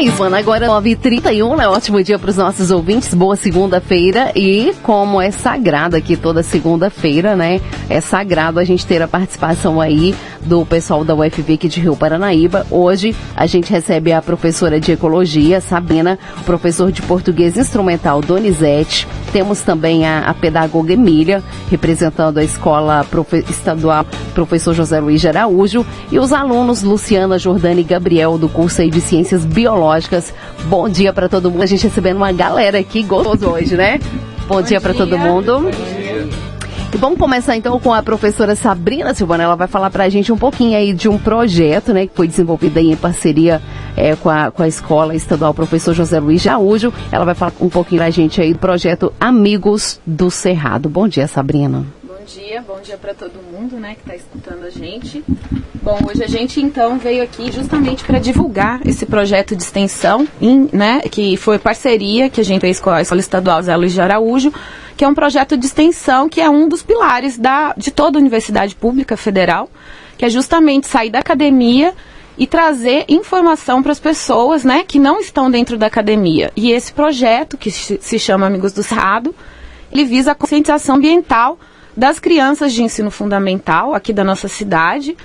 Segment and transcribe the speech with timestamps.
[0.00, 0.36] Isso, mano.
[0.36, 1.66] Agora 9h31, né?
[1.66, 3.12] Ótimo dia para os nossos ouvintes.
[3.12, 4.30] Boa segunda-feira.
[4.36, 7.60] E como é sagrado aqui toda segunda-feira, né?
[7.90, 11.96] É sagrado a gente ter a participação aí do pessoal da UFV aqui de Rio
[11.96, 12.64] Paranaíba.
[12.70, 19.06] Hoje a gente recebe a professora de Ecologia, Sabina, professor de Português Instrumental, Donizete.
[19.32, 25.28] Temos também a, a pedagoga Emília, representando a escola profe estadual professor José Luiz de
[25.28, 29.87] Araújo, e os alunos Luciana, Jordana e Gabriel, do curso aí de Ciências Biológicas.
[30.64, 31.62] Bom dia para todo mundo.
[31.62, 33.98] A gente recebendo uma galera aqui gostoso hoje, né?
[34.46, 34.80] Bom, Bom dia, dia.
[34.80, 35.60] para todo mundo.
[35.60, 36.28] Bom dia.
[36.92, 39.44] E vamos começar então com a professora Sabrina Silvana.
[39.44, 42.26] Ela vai falar para a gente um pouquinho aí de um projeto, né, que foi
[42.26, 43.60] desenvolvido aí em parceria
[43.94, 46.92] é, com, a, com a Escola Estadual Professor José Luiz Jaújo.
[47.12, 50.88] Ela vai falar um pouquinho para a gente aí do projeto Amigos do Cerrado.
[50.88, 51.97] Bom dia, Sabrina
[52.28, 55.24] dia, bom dia para todo mundo, né, que está escutando a gente.
[55.82, 60.68] Bom, hoje a gente então veio aqui justamente para divulgar esse projeto de extensão, em,
[60.70, 64.00] né, que foi parceria que a gente fez com a Escola Estadual Zé Luiz de
[64.02, 64.52] Araújo,
[64.94, 68.20] que é um projeto de extensão que é um dos pilares da, de toda a
[68.20, 69.70] Universidade Pública Federal,
[70.18, 71.94] que é justamente sair da academia
[72.36, 76.52] e trazer informação para as pessoas, né, que não estão dentro da academia.
[76.54, 79.34] E esse projeto, que se chama Amigos do Cerrado,
[79.90, 81.58] ele visa a conscientização ambiental
[81.98, 85.16] das crianças de ensino fundamental aqui da nossa cidade,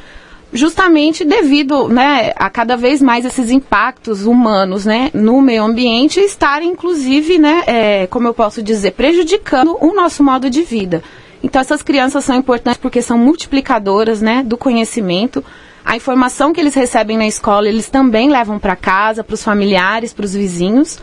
[0.51, 6.71] justamente devido né, a cada vez mais esses impactos humanos né, no meio ambiente estarem,
[6.71, 11.03] inclusive, né, é, como eu posso dizer, prejudicando o nosso modo de vida.
[11.43, 15.45] Então, essas crianças são importantes porque são multiplicadoras né, do conhecimento.
[15.85, 20.11] A informação que eles recebem na escola, eles também levam para casa, para os familiares,
[20.11, 20.97] para os vizinhos.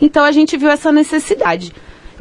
[0.00, 1.72] Então, a gente viu essa necessidade.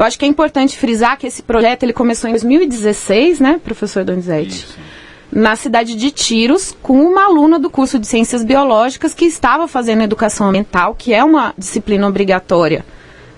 [0.02, 4.04] Eu acho que é importante frisar que esse projeto ele começou em 2016, né, professor
[4.04, 4.66] Donizete?
[4.66, 4.80] Isso.
[5.32, 10.02] Na cidade de Tiros, com uma aluna do curso de Ciências Biológicas que estava fazendo
[10.02, 12.84] educação ambiental, que é uma disciplina obrigatória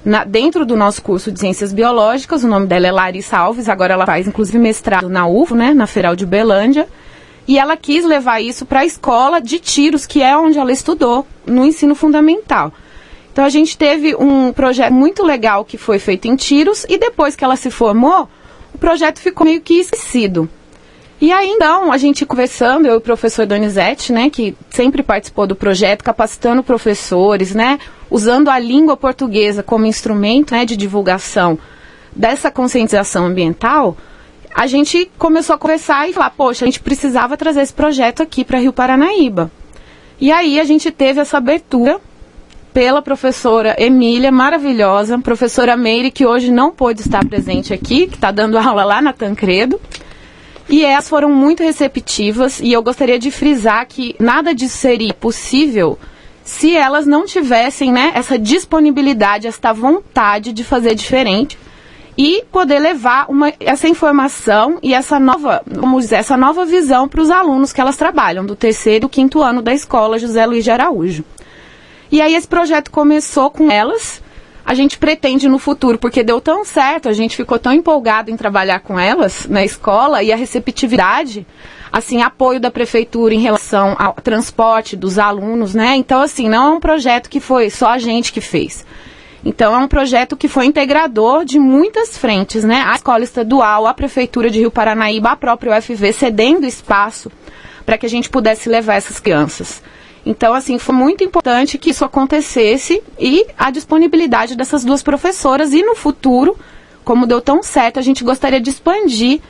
[0.05, 2.45] na, dentro do nosso curso de Ciências Biológicas.
[2.45, 5.85] O nome dela é Larissa Alves, agora ela faz inclusive mestrado na UFO, né, na
[5.85, 6.87] Federal de Belândia.
[7.45, 11.27] E ela quis levar isso para a escola de Tiros, que é onde ela estudou
[11.45, 12.71] no ensino fundamental.
[13.33, 17.35] Então a gente teve um projeto muito legal que foi feito em Tiros e depois
[17.35, 18.29] que ela se formou,
[18.71, 20.47] o projeto ficou meio que esquecido.
[21.19, 25.47] E aí então, a gente conversando, eu e o professor Donizete, né, que sempre participou
[25.47, 27.79] do projeto, capacitando professores, né,
[28.11, 31.57] usando a língua portuguesa como instrumento, né, de divulgação
[32.15, 33.97] dessa conscientização ambiental,
[34.53, 38.45] a gente começou a conversar e falar, poxa, a gente precisava trazer esse projeto aqui
[38.45, 39.51] para Rio Paranaíba.
[40.21, 41.99] E aí a gente teve essa abertura
[42.73, 48.31] pela professora Emília, maravilhosa, professora Meire, que hoje não pôde estar presente aqui, que está
[48.31, 49.79] dando aula lá na Tancredo.
[50.67, 55.99] E elas foram muito receptivas e eu gostaria de frisar que nada disso seria possível
[56.43, 61.57] se elas não tivessem né, essa disponibilidade, essa vontade de fazer diferente
[62.17, 67.21] e poder levar uma, essa informação e essa nova, vamos dizer, essa nova visão para
[67.21, 70.71] os alunos que elas trabalham, do terceiro e quinto ano da escola José Luiz de
[70.71, 71.23] Araújo.
[72.13, 74.21] E aí esse projeto começou com elas.
[74.63, 78.37] A gente pretende no futuro, porque deu tão certo, a gente ficou tão empolgado em
[78.37, 81.43] trabalhar com elas na escola e a receptividade,
[81.91, 85.95] assim, apoio da prefeitura em relação ao transporte dos alunos, né?
[85.95, 88.85] Então, assim, não é um projeto que foi só a gente que fez.
[89.43, 92.83] Então, é um projeto que foi integrador de muitas frentes, né?
[92.85, 97.31] A escola estadual, a prefeitura de Rio Paranaíba, a própria UFV cedendo espaço
[97.87, 99.81] para que a gente pudesse levar essas crianças.
[100.25, 105.73] Então, assim, foi muito importante que isso acontecesse e a disponibilidade dessas duas professoras.
[105.73, 106.57] E no futuro,
[107.03, 109.41] como deu tão certo, a gente gostaria de expandir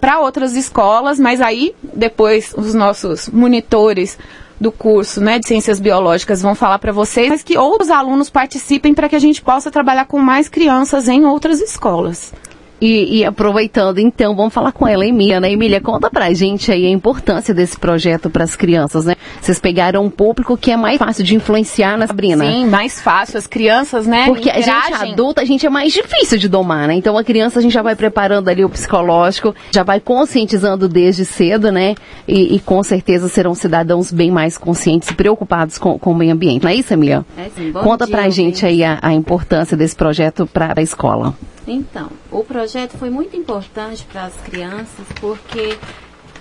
[0.00, 4.16] para outras escolas, mas aí depois os nossos monitores
[4.60, 8.94] do curso né, de Ciências Biológicas vão falar para vocês, mas que outros alunos participem
[8.94, 12.32] para que a gente possa trabalhar com mais crianças em outras escolas.
[12.80, 15.52] E, e, aproveitando, então, vamos falar com ela, Emília, né?
[15.52, 19.16] Emília, conta pra gente aí a importância desse projeto para as crianças, né?
[19.40, 22.44] Vocês pegaram um público que é mais fácil de influenciar na Sabrina.
[22.44, 23.38] Sim, mais fácil.
[23.38, 24.26] As crianças, né?
[24.26, 24.72] Porque interagem.
[24.72, 26.94] a gente adulta, a gente é mais difícil de domar, né?
[26.94, 31.24] Então a criança a gente já vai preparando ali o psicológico, já vai conscientizando desde
[31.26, 31.94] cedo, né?
[32.26, 36.32] E, e com certeza serão cidadãos bem mais conscientes e preocupados com, com o meio
[36.32, 36.62] ambiente.
[36.62, 37.24] Não é isso, Emília?
[37.36, 37.72] É sim.
[37.72, 41.34] Bom Conta dia, pra gente aí a, a importância desse projeto para a escola.
[41.72, 45.78] Então, o projeto foi muito importante para as crianças porque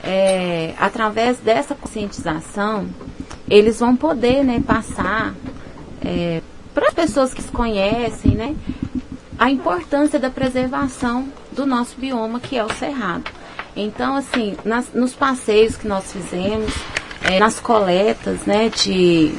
[0.03, 2.89] é, através dessa conscientização
[3.47, 5.35] eles vão poder né, passar
[6.03, 6.41] é,
[6.73, 8.55] para as pessoas que se conhecem né,
[9.37, 13.25] a importância da preservação do nosso bioma que é o cerrado.
[13.75, 16.73] Então, assim, nas, nos passeios que nós fizemos,
[17.21, 19.35] é, nas coletas né, de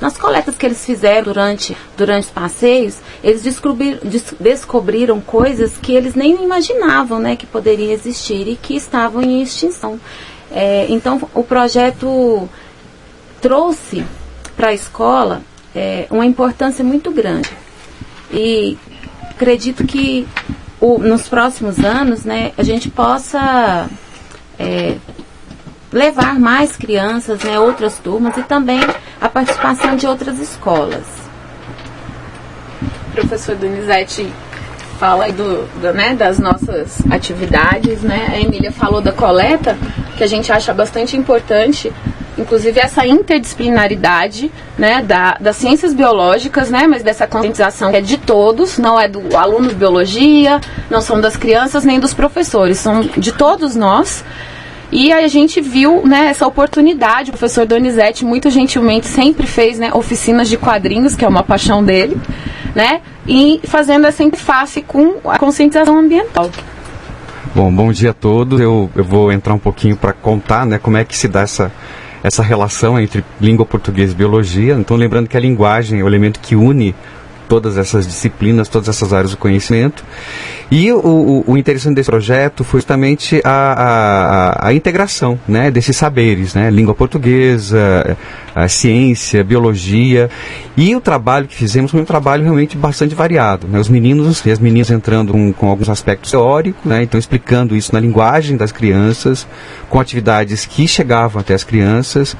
[0.00, 5.92] nas coletas que eles fizeram durante, durante os passeios, eles descobriram, des, descobriram coisas que
[5.92, 10.00] eles nem imaginavam né, que poderiam existir e que estavam em extinção.
[10.50, 12.48] É, então, o projeto
[13.40, 14.04] trouxe
[14.56, 15.42] para a escola
[15.74, 17.50] é, uma importância muito grande.
[18.32, 18.78] E
[19.30, 20.26] acredito que
[20.80, 23.88] o, nos próximos anos né, a gente possa
[24.58, 24.96] é,
[25.92, 28.80] levar mais crianças, né, outras turmas e também
[29.20, 31.04] a participação de outras escolas.
[33.12, 34.30] Professor Donizete
[35.00, 38.28] fala aí do, do, né, das nossas atividades, né?
[38.30, 39.76] A Emília falou da coleta,
[40.16, 41.90] que a gente acha bastante importante,
[42.36, 48.18] inclusive essa interdisciplinaridade, né, da, das ciências biológicas, né, mas dessa conscientização que é de
[48.18, 50.60] todos, não é do aluno de biologia,
[50.90, 54.22] não são das crianças nem dos professores, são de todos nós.
[54.92, 57.30] E a gente viu né, essa oportunidade.
[57.30, 61.82] O professor Donizete, muito gentilmente, sempre fez né, oficinas de quadrinhos, que é uma paixão
[61.84, 62.16] dele,
[62.74, 63.00] né?
[63.26, 66.50] E fazendo essa interface com a conscientização ambiental.
[67.54, 68.60] Bom, bom dia a todos.
[68.60, 71.70] Eu, eu vou entrar um pouquinho para contar né, como é que se dá essa,
[72.22, 74.74] essa relação entre língua portuguesa e biologia.
[74.74, 76.94] Então, lembrando que a linguagem é o elemento que une
[77.50, 80.04] todas essas disciplinas, todas essas áreas do conhecimento.
[80.70, 86.54] E o, o, interessante desse projeto foi justamente a, a, a, integração né, desses saberes,
[86.54, 88.16] né, língua portuguesa,
[88.54, 90.30] a ciência, biologia.
[90.76, 93.66] E o trabalho que fizemos foi um trabalho realmente bastante variado.
[93.66, 97.74] Né, os meninos e as meninas entrando com, com alguns aspectos teóricos, né, então explicando
[97.74, 99.48] isso na linguagem das crianças,
[99.88, 102.36] com atividades que chegavam até as crianças.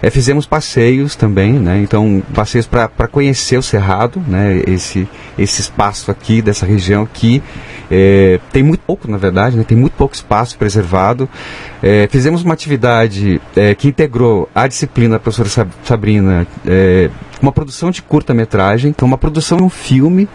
[0.00, 5.08] É, fizemos passeios também, né, então passeios para conhecer o Cerrado, né, esse,
[5.38, 7.42] esse espaço aqui dessa região que
[7.90, 9.64] é, tem muito pouco, na verdade, né?
[9.66, 11.28] tem muito pouco espaço preservado.
[11.82, 17.10] É, fizemos uma atividade é, que integrou a disciplina da professora Sabrina, é,
[17.40, 20.28] uma produção de curta-metragem, então uma produção de um filme,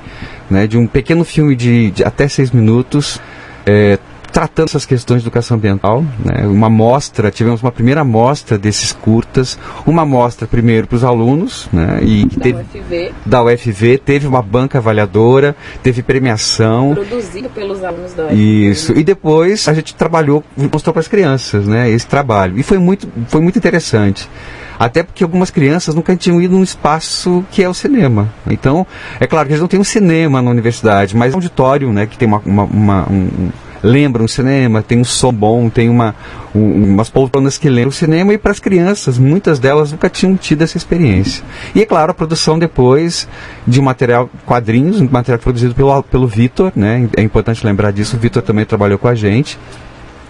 [0.50, 3.20] né, de um pequeno filme de, de até seis minutos,
[3.66, 3.98] é,
[4.38, 6.46] tratando essas questões de educação ambiental, né?
[6.46, 11.98] uma mostra, tivemos uma primeira mostra desses curtas, uma mostra primeiro para os alunos, né?
[12.04, 13.12] e da teve, UFV.
[13.26, 16.94] da UFV, teve uma banca avaliadora, teve premiação.
[16.94, 18.36] Produzido pelos alunos da UFV.
[18.36, 21.90] Isso, e depois a gente trabalhou, mostrou para as crianças né?
[21.90, 24.30] esse trabalho, e foi muito, foi muito interessante.
[24.78, 28.32] Até porque algumas crianças nunca tinham ido num espaço que é o cinema.
[28.48, 28.86] Então,
[29.20, 32.06] é claro que eles não têm um cinema na universidade, mas é um auditório, né,
[32.06, 33.50] que tem uma, uma, uma um,
[33.84, 36.16] lembra um cinema, tem um som bom, tem uma,
[36.54, 40.36] um, umas poltronas que lembram o cinema e para as crianças, muitas delas nunca tinham
[40.36, 41.44] tido essa experiência.
[41.76, 43.28] E é claro, a produção depois
[43.66, 47.08] de um material quadrinhos, um material produzido pelo, pelo Vitor, né?
[47.16, 49.58] É importante lembrar disso, o Vitor também trabalhou com a gente.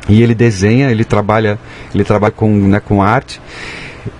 [0.09, 1.59] E ele desenha, ele trabalha,
[1.94, 3.41] ele trabalha com, né, com arte.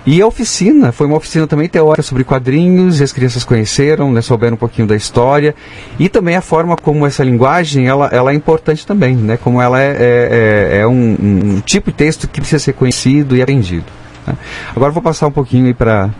[0.06, 4.20] E a oficina, foi uma oficina também teórica sobre quadrinhos, e as crianças conheceram, né,
[4.20, 5.54] souberam um pouquinho da história,
[5.98, 9.80] e também a forma como essa linguagem, ela, ela é importante também, né, como ela
[9.80, 13.86] é, é, é, é um, um, tipo de texto que precisa ser conhecido e aprendido.
[14.26, 14.34] Né.
[14.74, 16.10] Agora vou passar um pouquinho para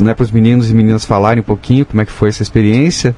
[0.00, 3.14] né, os meninos e meninas falarem um pouquinho como é que foi essa experiência.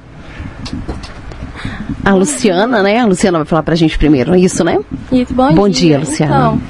[2.05, 2.99] A Luciana, né?
[2.99, 4.79] A Luciana vai falar para a gente primeiro, é isso, né?
[5.11, 5.97] Isso, bom, bom dia.
[5.97, 6.35] dia Luciana.
[6.35, 6.61] Então,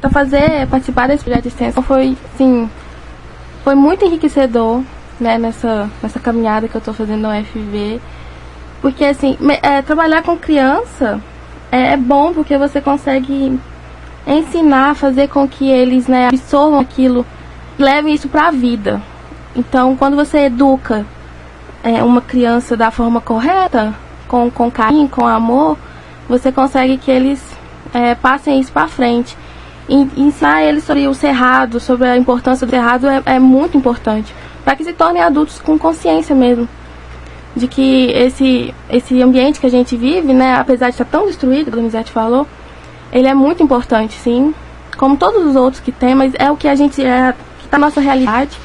[0.00, 2.70] para fazer, participar desse projeto de extensão foi, sim,
[3.62, 4.82] foi muito enriquecedor,
[5.20, 8.00] né, nessa, nessa caminhada que eu estou fazendo no UFV.
[8.80, 11.20] Porque, assim, é, trabalhar com criança
[11.70, 13.60] é, é, bom porque você consegue
[14.26, 17.26] ensinar, fazer com que eles, né, absorvam aquilo,
[17.78, 19.02] levem isso para a vida.
[19.54, 21.04] Então, quando você educa
[21.82, 23.94] é, uma criança da forma correta,
[24.26, 25.76] com, com carinho, com amor,
[26.26, 27.42] você consegue que eles
[27.92, 29.36] é, passem isso para frente
[29.94, 34.76] ensinar eles sobre o cerrado, sobre a importância do cerrado é, é muito importante, para
[34.76, 36.68] que se tornem adultos com consciência mesmo
[37.54, 41.66] de que esse esse ambiente que a gente vive, né, apesar de estar tão destruído,
[41.66, 42.46] como o Donizete falou,
[43.12, 44.54] ele é muito importante, sim,
[44.96, 47.78] como todos os outros que tem, mas é o que a gente é que está
[47.78, 48.56] na nossa realidade.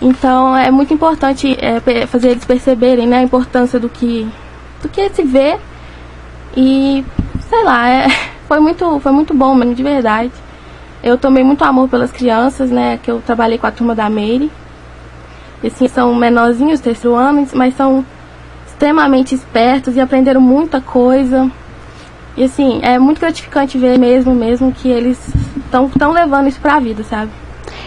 [0.00, 4.28] Então é muito importante é, fazer eles perceberem né, a importância do que
[4.82, 5.58] do que se vê
[6.56, 7.04] e
[7.48, 8.08] sei lá, é,
[8.48, 10.32] foi muito foi muito bom mesmo de verdade.
[11.06, 12.98] Eu tomei muito amor pelas crianças, né?
[13.00, 14.50] Que eu trabalhei com a turma da Meire.
[15.62, 18.04] E assim, são menorzinhos, terceiro ano, mas são
[18.66, 21.48] extremamente espertos e aprenderam muita coisa.
[22.36, 25.16] E assim, é muito gratificante ver mesmo, mesmo que eles
[25.64, 27.30] estão levando isso para a vida, sabe?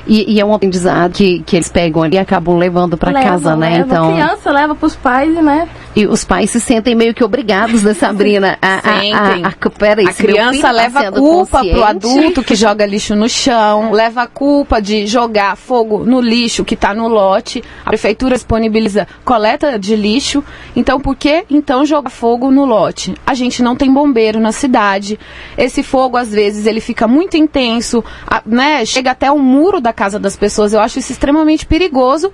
[0.08, 3.54] E, e, é um aprendizado que, que eles pegam ali e acabam levando para casa,
[3.58, 3.80] né?
[3.80, 3.86] Leva.
[3.86, 5.68] Então, a criança leva para os pais, né?
[5.96, 8.58] E os pais se sentem meio que obrigados, né, Sabrina?
[8.62, 9.14] A, Sentem.
[9.44, 12.86] a, a, a, peraí, A criança tá leva a culpa consciente- pro adulto que joga
[12.86, 17.64] lixo no chão, leva a culpa de jogar fogo no lixo que está no lote.
[17.84, 20.44] A prefeitura disponibiliza coleta de lixo.
[20.76, 23.16] Então, por que então jogar fogo no lote?
[23.26, 25.20] A gente não tem bombeiro na cidade.
[25.58, 28.04] Esse fogo, às vezes, ele fica muito intenso,
[28.46, 28.86] né?
[28.86, 30.72] Chega até o muro da casa das pessoas.
[30.72, 32.32] Eu acho isso extremamente perigoso.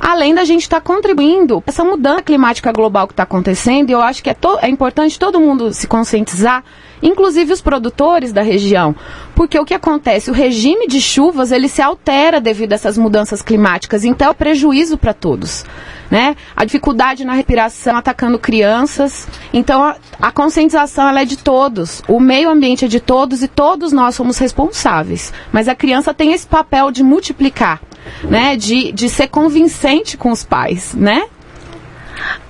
[0.00, 4.22] Além da gente estar contribuindo essa mudança climática global que está acontecendo, e eu acho
[4.22, 6.62] que é, é importante todo mundo se conscientizar,
[7.02, 8.94] inclusive os produtores da região,
[9.34, 13.42] porque o que acontece, o regime de chuvas ele se altera devido a essas mudanças
[13.42, 15.64] climáticas, então é prejuízo para todos.
[16.10, 16.36] Né?
[16.56, 19.28] A dificuldade na respiração atacando crianças.
[19.52, 22.02] Então a, a conscientização ela é de todos.
[22.08, 25.32] O meio ambiente é de todos e todos nós somos responsáveis.
[25.52, 27.80] Mas a criança tem esse papel de multiplicar,
[28.24, 28.56] né?
[28.56, 31.24] De, de ser convincente com os pais, né?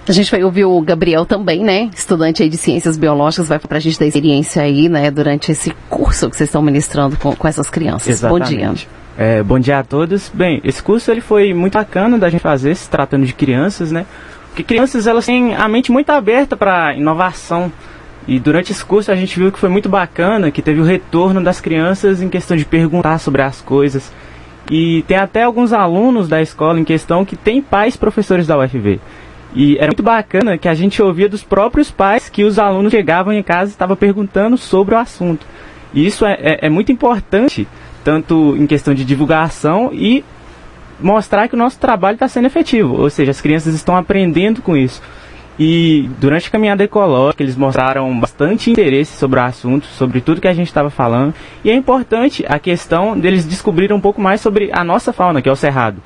[0.06, 1.90] A gente vai ouvir o Gabriel também, né?
[1.94, 5.10] Estudante aí de ciências biológicas, vai pra gente dar experiência aí, né?
[5.10, 8.20] Durante esse curso que vocês estão ministrando com, com essas crianças.
[8.22, 8.72] Bom dia.
[9.20, 10.30] É, bom dia a todos.
[10.32, 14.06] Bem, esse curso ele foi muito bacana da gente fazer, se tratando de crianças, né?
[14.46, 17.72] Porque crianças elas têm a mente muito aberta para inovação.
[18.28, 21.42] E durante esse curso a gente viu que foi muito bacana, que teve o retorno
[21.42, 24.12] das crianças em questão de perguntar sobre as coisas.
[24.70, 29.00] E tem até alguns alunos da escola em questão que têm pais professores da UFV.
[29.52, 33.32] E era muito bacana que a gente ouvia dos próprios pais que os alunos chegavam
[33.32, 35.44] em casa e estavam perguntando sobre o assunto.
[35.92, 37.66] E isso é, é- é muito importante,
[38.08, 40.24] tanto em questão de divulgação e
[40.98, 42.98] mostrar que o nosso trabalho está sendo efetivo.
[42.98, 45.02] Ou seja, as crianças estão aprendendo com isso.
[45.58, 50.48] E durante a caminhada ecológica, eles mostraram bastante interesse sobre o assunto, sobre tudo que
[50.48, 51.34] a gente estava falando.
[51.62, 55.48] E é importante a questão deles descobrirem um pouco mais sobre a nossa fauna, que
[55.50, 55.98] é o cerrado.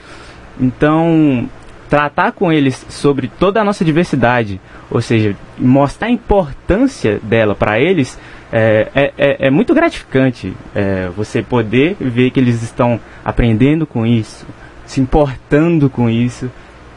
[0.60, 1.48] Então,
[1.88, 7.78] tratar com eles sobre toda a nossa diversidade, ou seja, mostrar a importância dela para
[7.78, 8.18] eles,
[8.52, 10.52] é, é, é- é muito gratificante.
[10.74, 14.46] É, você poder ver que eles estão aprendendo com isso,
[14.86, 16.50] se importando com isso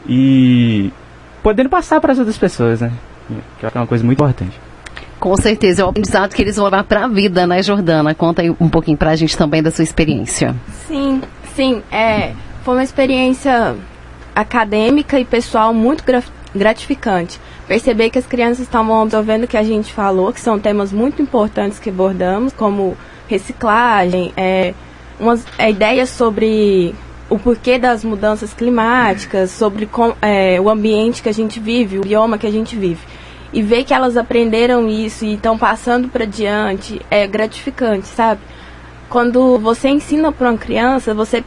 [0.08, 0.92] e
[1.42, 2.92] podendo passar para as outras pessoas, né?
[3.28, 4.58] Que eu acho que é uma coisa muito importante.
[5.18, 8.14] Com certeza, é o aprendizado que eles vão levar pra vida, né, Jordana?
[8.14, 10.54] Conta aí um pouquinho pra gente também da sua experiência.
[10.86, 11.22] Sim,
[11.54, 11.82] sim.
[11.90, 12.32] É,
[12.62, 13.74] foi uma experiência
[14.34, 16.22] acadêmica e pessoal muito gra-
[16.56, 17.40] gratificante.
[17.66, 21.20] Perceber que as crianças estavam absorvendo o que a gente falou, que são temas muito
[21.22, 22.96] importantes que abordamos, como
[23.28, 24.74] reciclagem, é,
[25.18, 26.94] umas é, ideias sobre
[27.28, 32.02] o porquê das mudanças climáticas, sobre com- é, o ambiente que a gente vive, o
[32.02, 33.00] bioma que a gente vive.
[33.52, 38.40] E ver que elas aprenderam isso e estão passando para diante é gratificante, sabe?
[39.08, 41.44] quando você ensina para uma criança, você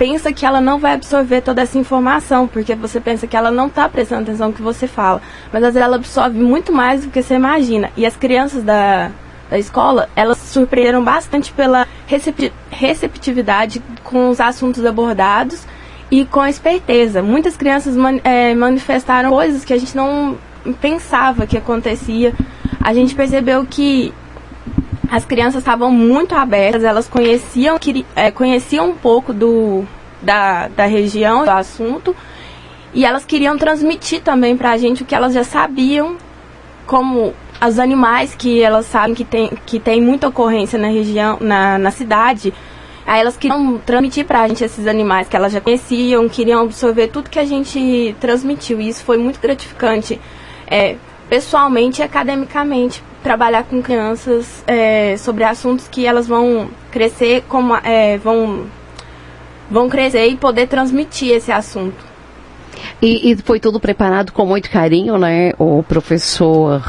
[0.00, 3.66] pensa que ela não vai absorver toda essa informação, porque você pensa que ela não
[3.66, 5.20] está prestando atenção no que você fala.
[5.52, 7.90] Mas às vezes ela absorve muito mais do que você imagina.
[7.98, 9.10] E as crianças da,
[9.50, 15.66] da escola, elas surpreenderam bastante pela recep- receptividade com os assuntos abordados
[16.10, 17.20] e com a esperteza.
[17.22, 20.38] Muitas crianças man- eh, manifestaram coisas que a gente não
[20.80, 22.32] pensava que acontecia.
[22.82, 24.14] A gente percebeu que
[25.10, 27.76] as crianças estavam muito abertas, elas conheciam,
[28.14, 29.84] eh, conheciam um pouco do,
[30.22, 32.14] da, da região, do assunto,
[32.94, 36.16] e elas queriam transmitir também pra gente o que elas já sabiam,
[36.86, 37.34] como
[37.66, 41.90] os animais que elas sabem que tem, que tem muita ocorrência na região, na, na
[41.90, 42.54] cidade.
[43.04, 47.28] Aí elas queriam transmitir pra gente esses animais que elas já conheciam, queriam absorver tudo
[47.28, 48.80] que a gente transmitiu.
[48.80, 50.20] E isso foi muito gratificante,
[50.68, 50.96] é,
[51.28, 58.18] pessoalmente e academicamente, trabalhar com crianças é, sobre assuntos que elas vão crescer, como, é,
[58.18, 58.66] vão,
[59.70, 62.10] vão crescer e poder transmitir esse assunto.
[63.00, 65.52] E, e foi tudo preparado com muito carinho, né?
[65.58, 66.82] O professor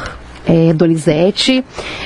[0.45, 1.63] é, Donizete,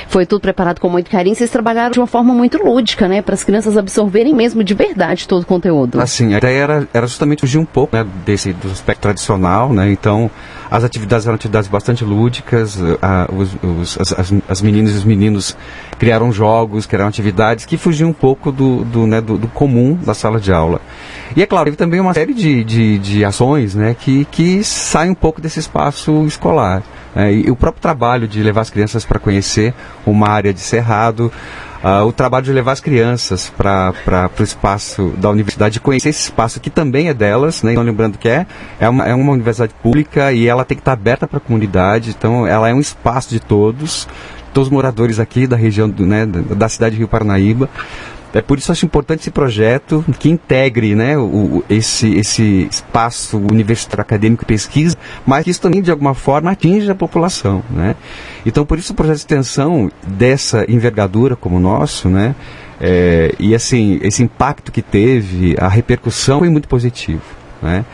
[0.08, 1.34] foi tudo preparado com muito carinho.
[1.34, 3.22] Vocês trabalharam de uma forma muito lúdica, né?
[3.22, 6.00] Para as crianças absorverem mesmo de verdade todo o conteúdo.
[6.00, 9.90] Assim, a ideia era, era justamente fugir um pouco né, desse do aspecto tradicional, né?
[9.90, 10.30] Então,
[10.70, 15.04] as atividades eram atividades bastante lúdicas, ah, os, os- as, as, as meninas e os
[15.04, 15.56] meninos
[15.98, 20.12] criaram jogos, criaram atividades que fugiam um pouco do, do, né, do, do comum da
[20.12, 20.80] sala de aula.
[21.34, 25.10] E é claro, teve também uma série de, de, de ações né, que, que saem
[25.10, 26.82] um pouco desse espaço escolar.
[27.16, 27.32] Né?
[27.32, 29.72] e o próprio trabalho de levar as crianças para conhecer
[30.04, 31.32] uma área de cerrado,
[31.82, 36.24] ah, o trabalho de levar as crianças para o espaço da universidade, de conhecer esse
[36.24, 37.72] espaço que também é delas, né?
[37.72, 38.46] então lembrando que é,
[38.78, 42.10] é, uma, é uma universidade pública e ela tem que estar aberta para a comunidade,
[42.10, 44.06] então ela é um espaço de todos,
[44.52, 47.68] todos os moradores aqui da região do, né, da cidade de Rio Paranaíba.
[48.36, 54.02] É por isso acho importante esse projeto que integre né, o, esse, esse espaço universitário
[54.02, 57.62] acadêmico e pesquisa, mas que isso também de alguma forma atinge a população.
[57.70, 57.96] Né?
[58.44, 62.34] Então por isso o projeto de extensão dessa envergadura como o nosso, né,
[62.78, 67.22] é, e assim, esse impacto que teve, a repercussão foi muito positivo.
[67.62, 67.86] Né?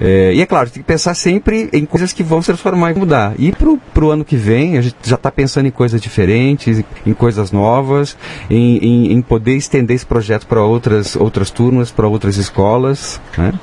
[0.00, 2.94] É, e é claro, tem que pensar sempre em coisas que vão se transformar e
[2.94, 3.34] mudar.
[3.38, 7.12] E para o ano que vem, a gente já está pensando em coisas diferentes, em
[7.14, 8.16] coisas novas,
[8.50, 13.20] em, em, em poder estender esse projeto para outras, outras turmas, para outras escolas.
[13.38, 13.54] Né?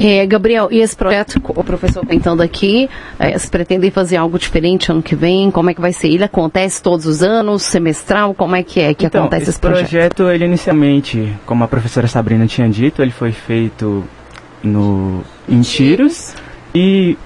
[0.00, 4.92] É, Gabriel, e esse projeto, o professor comentando aqui, é, se pretendem fazer algo diferente
[4.92, 5.50] ano que vem?
[5.50, 6.06] Como é que vai ser?
[6.06, 8.32] Ele acontece todos os anos, semestral?
[8.32, 9.88] Como é que é que então, acontece esse, esse projeto?
[9.88, 14.04] projeto, ele inicialmente, como a professora Sabrina tinha dito, ele foi feito
[14.62, 16.34] no, em Tiros
[16.74, 17.16] e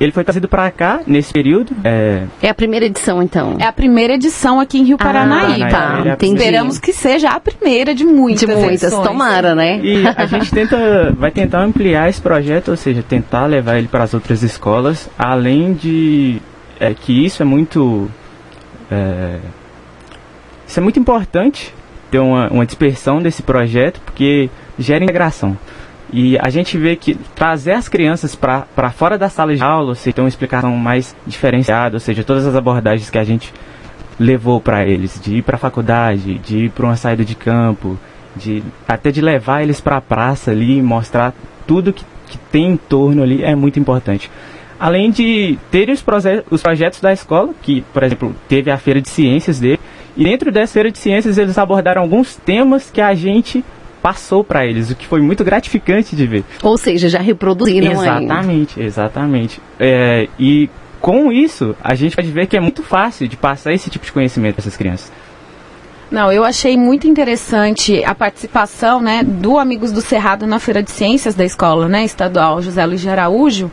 [0.00, 1.74] ele foi trazido para cá nesse período.
[1.82, 2.22] É...
[2.40, 3.56] é a primeira edição, então?
[3.58, 5.68] É a primeira edição aqui em Rio ah, Paranaíba.
[5.70, 8.40] Tá, é Esperamos que seja a primeira de muitas.
[8.40, 9.06] De muitas, edições.
[9.06, 9.80] tomara, né?
[9.82, 14.04] E a gente tenta, vai tentar ampliar esse projeto, ou seja, tentar levar ele para
[14.04, 16.40] as outras escolas, além de
[16.78, 18.08] é, que isso é muito.
[18.90, 19.38] É,
[20.66, 21.74] isso é muito importante
[22.10, 24.48] ter uma, uma dispersão desse projeto, porque
[24.78, 25.58] gera integração.
[26.10, 30.14] E a gente vê que trazer as crianças para fora da sala de aula, seja,
[30.14, 33.52] ter uma explicação mais diferenciada, ou seja, todas as abordagens que a gente
[34.18, 37.98] levou para eles, de ir para a faculdade, de ir para uma saída de campo,
[38.34, 41.34] de até de levar eles para a praça ali, mostrar
[41.66, 44.30] tudo que, que tem em torno ali, é muito importante.
[44.80, 46.04] Além de ter os,
[46.50, 49.80] os projetos da escola, que, por exemplo, teve a feira de ciências dele,
[50.16, 53.64] e dentro dessa feira de ciências eles abordaram alguns temas que a gente
[54.08, 56.42] passou para eles, o que foi muito gratificante de ver.
[56.62, 59.60] Ou seja, já reproduziram Exatamente, exatamente.
[59.78, 63.90] É, e com isso, a gente pode ver que é muito fácil de passar esse
[63.90, 65.12] tipo de conhecimento para essas crianças.
[66.10, 70.90] Não, eu achei muito interessante a participação né, do Amigos do Cerrado na Feira de
[70.90, 73.70] Ciências da escola né, estadual José Luiz de Araújo,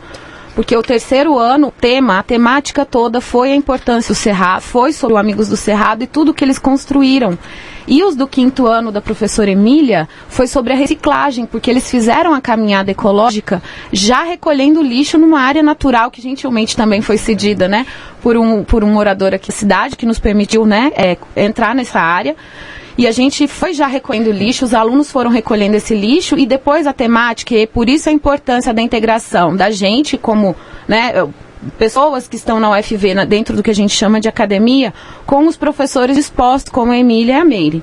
[0.56, 5.14] porque o terceiro ano, tema, a temática toda foi a importância do Cerrado, foi sobre
[5.14, 7.38] o Amigos do Cerrado e tudo que eles construíram.
[7.86, 12.32] E os do quinto ano da professora Emília foi sobre a reciclagem, porque eles fizeram
[12.32, 17.86] a caminhada ecológica já recolhendo lixo numa área natural que gentilmente também foi cedida, né,
[18.22, 22.00] por um, por um morador aqui da cidade que nos permitiu, né, é, entrar nessa
[22.00, 22.34] área.
[22.98, 26.86] E a gente foi já recolhendo lixo, os alunos foram recolhendo esse lixo e depois
[26.86, 30.56] a temática, e por isso a importância da integração da gente como,
[30.88, 31.12] né,
[31.78, 34.94] pessoas que estão na UFV, na, dentro do que a gente chama de academia,
[35.26, 37.82] com os professores expostos, como a Emília e a Meire.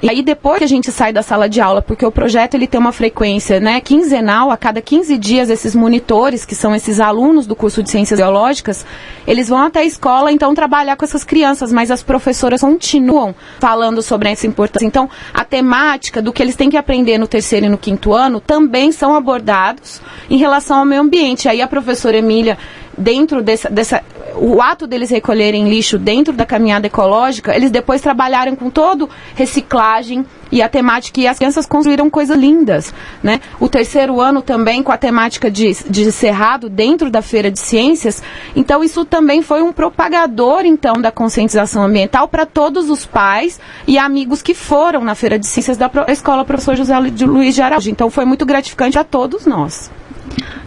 [0.00, 2.68] E aí depois que a gente sai da sala de aula, porque o projeto ele
[2.68, 7.48] tem uma frequência, né, quinzenal, a cada 15 dias esses monitores, que são esses alunos
[7.48, 8.86] do curso de Ciências Biológicas,
[9.26, 14.00] eles vão até a escola então trabalhar com essas crianças, mas as professoras continuam falando
[14.00, 14.86] sobre essa importância.
[14.86, 18.40] Então, a temática do que eles têm que aprender no terceiro e no quinto ano
[18.40, 21.48] também são abordados em relação ao meio ambiente.
[21.48, 22.56] Aí a professora Emília
[22.98, 24.02] dentro dessa, dessa
[24.40, 30.24] o ato deles recolherem lixo dentro da caminhada ecológica, eles depois trabalharam com todo reciclagem
[30.50, 33.40] e a temática, e as crianças construíram coisas lindas, né?
[33.60, 38.22] O terceiro ano também com a temática de, de cerrado dentro da Feira de Ciências,
[38.56, 43.98] então isso também foi um propagador, então, da conscientização ambiental para todos os pais e
[43.98, 48.08] amigos que foram na Feira de Ciências da Escola Professor José Luiz de Araújo, então
[48.08, 49.90] foi muito gratificante a todos nós.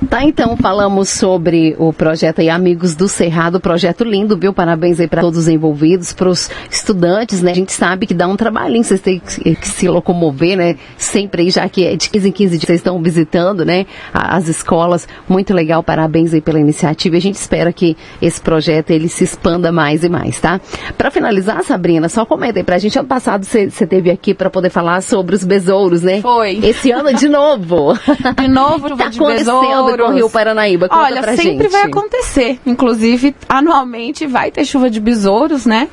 [0.10, 4.52] Tá, então falamos sobre o projeto aí Amigos do Cerrado, projeto lindo, viu?
[4.52, 7.52] Parabéns aí para todos os envolvidos, para os estudantes, né?
[7.52, 10.76] A gente sabe que dá um trabalhinho, vocês têm que, que, se locomover, né?
[10.98, 13.86] Sempre aí, já que é de 15 em 15 dias vocês estão visitando, né?
[14.12, 17.16] As escolas, muito legal, parabéns aí pela iniciativa.
[17.16, 20.60] A gente espera que esse projeto ele se expanda mais e mais, tá?
[20.98, 24.72] Para finalizar, Sabrina, só comenta aí pra gente, ano passado você teve aqui para poder
[24.72, 26.22] falar sobre os besouros, né?
[26.22, 26.60] Foi.
[26.64, 27.94] Esse ano de novo.
[28.42, 30.90] De novo, tá de acontecendo com o Rio Paranaíba?
[30.90, 31.72] Conta Olha, sempre gente.
[31.72, 32.60] vai acontecer.
[32.66, 35.88] Inclusive, anualmente vai ter chuva de besouros, né?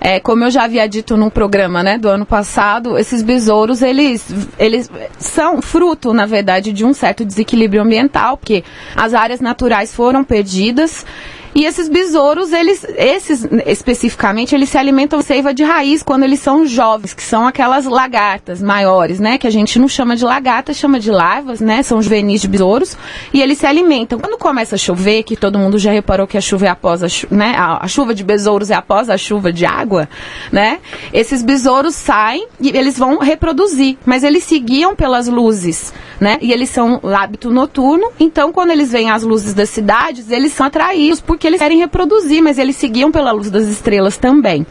[0.00, 4.26] É, como eu já havia dito num programa, né, do ano passado, esses besouros, eles,
[4.58, 8.62] eles são fruto, na verdade, de um certo desequilíbrio ambiental, porque
[8.94, 11.06] as áreas naturais foram perdidas
[11.54, 16.66] e esses besouros, eles, esses especificamente, eles se alimentam seiva de raiz quando eles são
[16.66, 19.38] jovens, que são aquelas lagartas maiores, né?
[19.38, 21.82] Que a gente não chama de lagartas, chama de larvas, né?
[21.82, 22.96] São juvenis de besouros.
[23.32, 24.18] E eles se alimentam.
[24.18, 27.06] Quando começa a chover, que todo mundo já reparou que a chuva é após a,
[27.30, 27.54] né?
[27.56, 30.08] a, chuva de besouros é após a chuva de água,
[30.50, 30.80] né?
[31.12, 36.38] Esses besouros saem e eles vão reproduzir, mas eles seguiam pelas luzes, né?
[36.40, 40.66] E eles são hábito noturno, então quando eles veem as luzes das cidades, eles são
[40.66, 44.66] atraídos porque eles querem reproduzir, mas eles seguiam pela luz das estrelas também.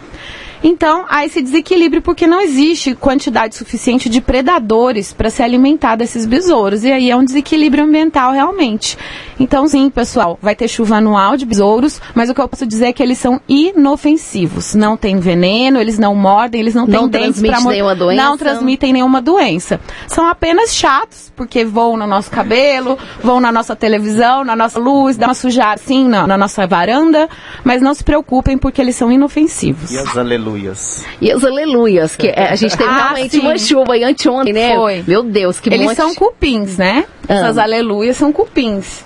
[0.63, 6.25] Então, há esse desequilíbrio porque não existe quantidade suficiente de predadores para se alimentar desses
[6.25, 6.85] besouros.
[6.85, 8.97] E aí é um desequilíbrio ambiental realmente.
[9.37, 12.85] Então, sim, pessoal, vai ter chuva anual de besouros, mas o que eu posso dizer
[12.85, 14.73] é que eles são inofensivos.
[14.73, 18.23] Não tem veneno, eles não mordem, eles não, Não têm dentes para nenhuma doença?
[18.23, 19.81] Não transmitem nenhuma doença.
[20.07, 25.17] São apenas chatos, porque voam no nosso cabelo, vão na nossa televisão, na nossa luz,
[25.17, 27.27] dá uma sujada assim na, na nossa varanda,
[27.63, 29.91] mas não se preocupem porque eles são inofensivos.
[29.91, 30.52] E as aleluias?
[31.21, 33.39] E os aleluias, que é, a gente teve Ah, realmente sim.
[33.39, 34.75] uma chuva aí anteontem, né?
[34.75, 35.03] Foi.
[35.07, 35.95] Meu Deus, que eles monte.
[35.95, 37.05] são cupins, né?
[37.27, 37.33] Ah.
[37.33, 39.03] Essas aleluias são cupins.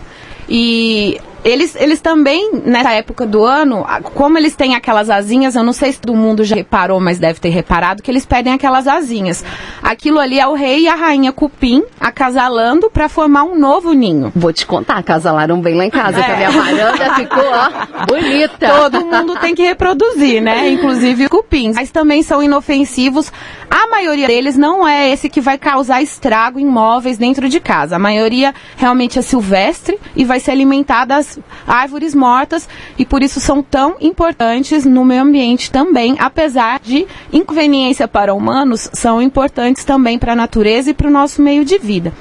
[0.50, 5.72] E eles, eles também, nessa época do ano, como eles têm aquelas asinhas, eu não
[5.72, 9.46] sei se todo mundo já reparou, mas deve ter reparado, que eles pedem aquelas asinhas.
[9.82, 14.32] Aquilo ali é o rei e a rainha cupim acasalando para formar um novo ninho.
[14.36, 18.68] Vou te contar, casalaram bem lá em casa, que a minha varanda ficou, ó, bonita.
[18.68, 20.70] Todo mundo tem que reproduzir, né?
[20.70, 21.76] Inclusive cupins.
[21.76, 23.32] Mas também são inofensivos.
[23.70, 27.96] A maioria deles não é esse que vai causar estrago em móveis dentro de casa.
[27.96, 33.40] A maioria realmente é silvestre e vai se alimentar das árvores mortas e por isso
[33.40, 40.18] são tão importantes no meio ambiente também, apesar de inconveniência para humanos, são importantes também
[40.18, 42.14] para a natureza e para o nosso meio de vida.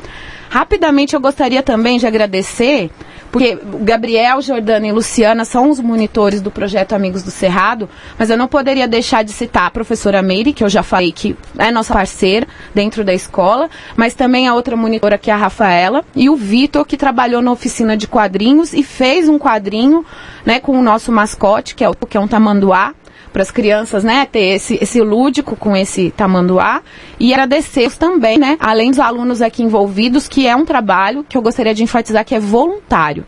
[0.56, 2.90] Rapidamente eu gostaria também de agradecer,
[3.30, 8.38] porque Gabriel, Jordana e Luciana são os monitores do projeto Amigos do Cerrado, mas eu
[8.38, 11.92] não poderia deixar de citar a professora Meire, que eu já falei que é nossa
[11.92, 16.36] parceira dentro da escola, mas também a outra monitora que é a Rafaela, e o
[16.36, 20.06] Vitor, que trabalhou na oficina de quadrinhos e fez um quadrinho
[20.42, 22.94] né, com o nosso mascote, que é, o, que é um tamanduá,
[23.32, 26.82] para as crianças, né, ter esse, esse lúdico com esse tamanduá
[27.18, 31.42] e agradecer também, né, além dos alunos aqui envolvidos, que é um trabalho que eu
[31.42, 33.24] gostaria de enfatizar que é voluntário.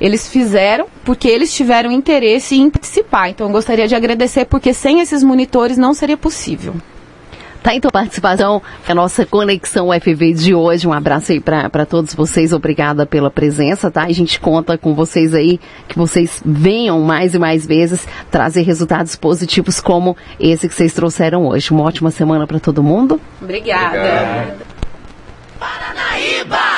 [0.00, 3.30] Eles fizeram porque eles tiveram interesse em participar.
[3.30, 6.74] Então eu gostaria de agradecer porque sem esses monitores não seria possível.
[7.66, 10.86] Tá, então, participação, a nossa conexão UFV de hoje.
[10.86, 12.52] Um abraço aí para todos vocês.
[12.52, 14.04] Obrigada pela presença, tá?
[14.04, 19.16] A gente conta com vocês aí, que vocês venham mais e mais vezes trazer resultados
[19.16, 21.72] positivos como esse que vocês trouxeram hoje.
[21.72, 23.20] Uma ótima semana para todo mundo.
[23.42, 23.98] Obrigada.
[23.98, 24.62] Obrigado.
[25.58, 26.75] Paranaíba!